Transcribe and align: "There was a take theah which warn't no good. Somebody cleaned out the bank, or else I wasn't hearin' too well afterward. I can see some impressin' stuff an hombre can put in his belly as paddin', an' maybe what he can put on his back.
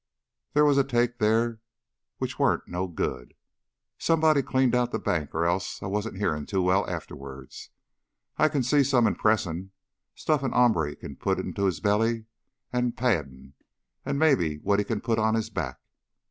"There 0.53 0.65
was 0.65 0.79
a 0.79 0.83
take 0.83 1.19
theah 1.19 1.59
which 2.17 2.39
warn't 2.39 2.67
no 2.67 2.87
good. 2.87 3.35
Somebody 3.99 4.41
cleaned 4.41 4.73
out 4.73 4.91
the 4.91 4.97
bank, 4.97 5.35
or 5.35 5.45
else 5.45 5.79
I 5.83 5.85
wasn't 5.85 6.17
hearin' 6.17 6.47
too 6.47 6.63
well 6.63 6.89
afterward. 6.89 7.53
I 8.35 8.49
can 8.49 8.63
see 8.63 8.83
some 8.83 9.05
impressin' 9.05 9.73
stuff 10.15 10.41
an 10.41 10.53
hombre 10.53 10.95
can 10.95 11.17
put 11.17 11.37
in 11.37 11.53
his 11.53 11.79
belly 11.81 12.25
as 12.73 12.93
paddin', 12.97 13.53
an' 14.03 14.17
maybe 14.17 14.57
what 14.57 14.79
he 14.79 14.85
can 14.85 15.01
put 15.01 15.19
on 15.19 15.35
his 15.35 15.51
back. 15.51 15.77